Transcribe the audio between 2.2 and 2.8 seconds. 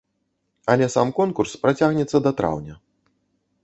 да траўня.